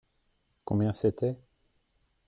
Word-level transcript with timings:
Combien 0.65 0.93
c’était? 0.93 1.37